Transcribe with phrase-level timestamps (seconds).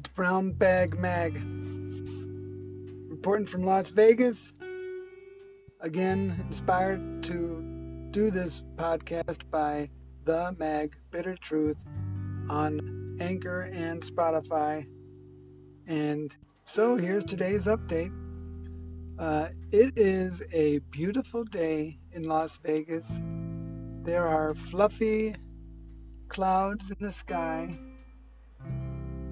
[0.00, 1.34] Brown Bag Mag.
[3.10, 4.54] Reporting from Las Vegas.
[5.80, 9.90] Again, inspired to do this podcast by
[10.24, 11.84] The Mag Bitter Truth
[12.48, 14.86] on Anchor and Spotify.
[15.86, 16.34] And
[16.64, 18.12] so here's today's update.
[19.18, 23.20] Uh, it is a beautiful day in Las Vegas.
[24.04, 25.34] There are fluffy
[26.28, 27.78] clouds in the sky.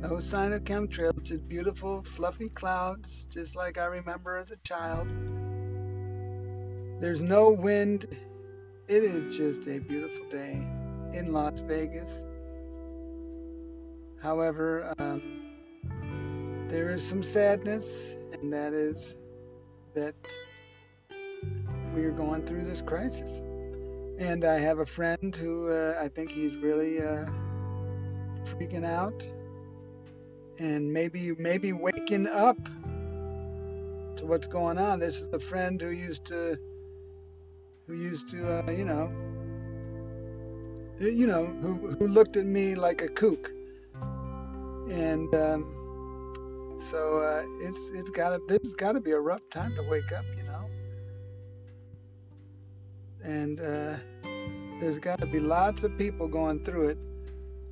[0.00, 5.10] No sign of chemtrails, just beautiful, fluffy clouds, just like I remember as a child.
[7.00, 8.06] There's no wind.
[8.88, 10.66] It is just a beautiful day
[11.12, 12.24] in Las Vegas.
[14.22, 15.22] However, um,
[16.68, 19.16] there is some sadness, and that is
[19.94, 20.14] that
[21.94, 23.40] we are going through this crisis.
[24.18, 27.26] And I have a friend who uh, I think he's really uh,
[28.46, 29.26] freaking out
[30.60, 32.58] and maybe maybe waking up
[34.16, 34.98] to what's going on.
[34.98, 36.58] This is a friend who used to
[37.86, 39.10] who used to uh, you know
[41.00, 43.50] you know who who looked at me like a kook,
[44.90, 49.74] and um, so uh, it's it's gotta this has got to be a rough time
[49.76, 50.66] to wake up, you know.
[53.24, 53.96] And uh,
[54.78, 56.98] there's got to be lots of people going through it.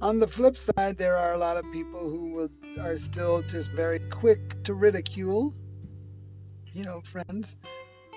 [0.00, 3.70] On the flip side, there are a lot of people who will are still just
[3.72, 5.54] very quick to ridicule.
[6.72, 7.56] You know, friends.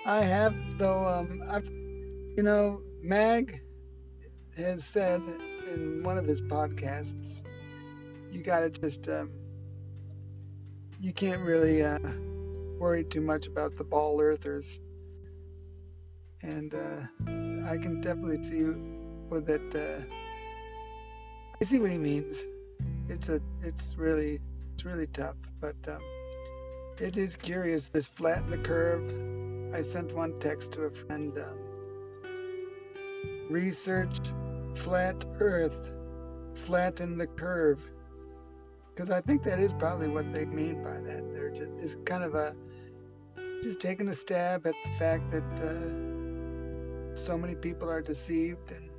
[0.04, 3.60] I have, though, um, I've, you know, Mag
[4.56, 5.22] has said
[5.72, 7.42] in one of his podcasts,
[8.30, 9.30] you gotta just, um,
[11.00, 11.98] you can't really uh,
[12.78, 14.78] worry too much about the ball earthers.
[16.42, 18.64] And uh, I can definitely see
[19.28, 19.74] with it.
[19.74, 20.04] Uh,
[21.60, 22.44] I see what he means.
[23.08, 24.40] It's a, it's really
[24.74, 26.00] it's really tough, but um,
[26.98, 27.86] it is curious.
[27.86, 29.74] This flatten the curve.
[29.74, 31.36] I sent one text to a friend.
[31.38, 31.72] Um,
[33.50, 34.18] research
[34.74, 35.92] flat Earth,
[36.54, 37.90] flatten the curve,
[38.90, 41.32] because I think that is probably what they mean by that.
[41.32, 42.54] They're just it's kind of a
[43.62, 48.82] just taking a stab at the fact that uh, so many people are deceived and
[48.82, 48.91] and.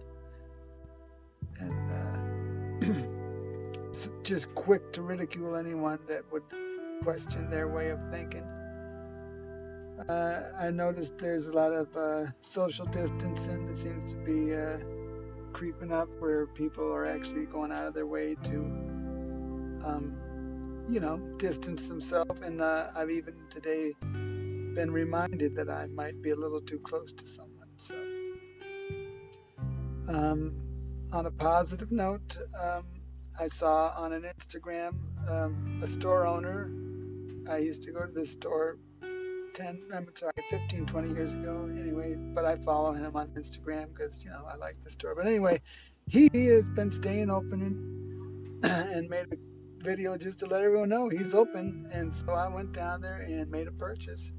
[4.24, 6.44] Just quick to ridicule anyone that would
[7.04, 8.44] question their way of thinking.
[10.08, 14.78] Uh, I noticed there's a lot of uh, social distancing that seems to be uh,
[15.54, 18.56] creeping up where people are actually going out of their way to,
[19.86, 20.18] um,
[20.90, 22.42] you know, distance themselves.
[22.42, 27.12] And uh, I've even today been reminded that I might be a little too close
[27.12, 27.68] to someone.
[27.78, 27.96] So,
[30.10, 30.54] um,
[31.12, 32.84] on a positive note, um,
[33.40, 34.94] I saw on an Instagram
[35.30, 36.72] um, a store owner.
[37.50, 38.78] I used to go to this store
[39.54, 41.70] 10, I'm sorry, 15, 20 years ago.
[41.78, 45.16] Anyway, but I follow him on Instagram because, you know, I like the store.
[45.16, 45.62] But anyway,
[46.08, 51.10] he has been staying open and, and made a video just to let everyone know
[51.10, 51.88] he's open.
[51.92, 54.32] And so I went down there and made a purchase.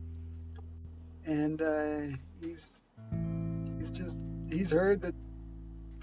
[1.26, 2.82] And uh, he's
[3.78, 4.16] he's just
[4.50, 5.14] he's heard that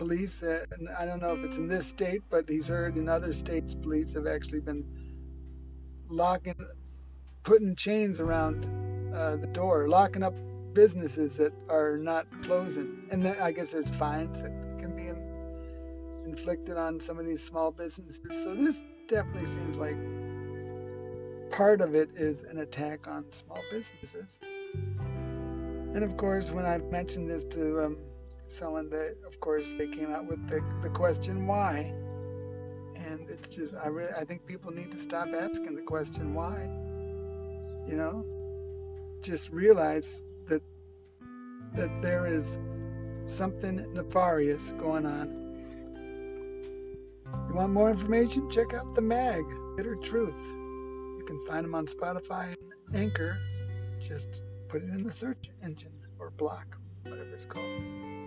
[0.02, 3.32] police, and I don't know if it's in this state, but he's heard in other
[3.34, 4.84] states, police have actually been
[6.10, 6.56] locking,
[7.44, 8.66] putting chains around
[9.14, 10.34] uh, the door, locking up
[10.74, 13.04] businesses that are not closing.
[13.12, 15.18] And then I guess there's fines that can be in,
[16.26, 18.44] inflicted on some of these small businesses.
[18.44, 19.98] So this definitely seems like
[21.52, 24.40] part of it is an attack on small businesses.
[24.74, 27.98] And of course, when I've mentioned this to um,
[28.52, 31.94] someone that, of course, they came out with the, the question why.
[32.96, 36.70] And it's just, I really, I think people need to stop asking the question why.
[37.88, 38.26] You know,
[39.22, 40.62] just realize that
[41.74, 42.60] that there is
[43.26, 45.42] something nefarious going on.
[47.48, 48.50] You want more information?
[48.50, 49.44] Check out the mag,
[49.78, 50.42] Bitter Truth.
[50.50, 53.38] You can find them on Spotify and Anchor.
[54.00, 58.21] Just put it in the search engine or block, whatever it's called.